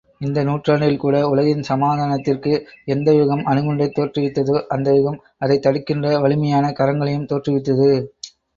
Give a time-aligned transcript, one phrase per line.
[0.21, 2.53] இந்த நூற்றாண்டில்கூட, உலகின் சமாதானத்திற்கு
[2.87, 7.91] எந்தயுகம் அணுகுண்டைத் தோற்றுவித்ததோ அந்த யுகம், அதைத் தடுக்கின்ற வலிமையான கரங்களையும் தோற்றுவித்தது.